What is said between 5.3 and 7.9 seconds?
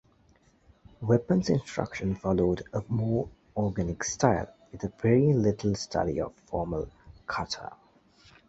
little study of formal kata.